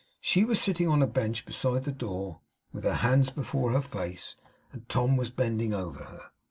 [0.19, 2.39] She was sitting on a bench beside the door
[2.73, 4.35] with her hands before her face;
[4.71, 6.31] and Tom was bending over her.